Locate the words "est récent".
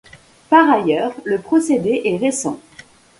2.05-2.59